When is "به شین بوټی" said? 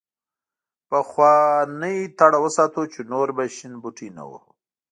3.35-4.09